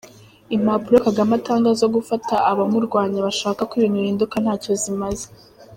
[0.55, 5.27] Impapuro Kagame atanga zo gufata abamurwanya bashaka ko ibintu bihinduka ntacyo zimaze.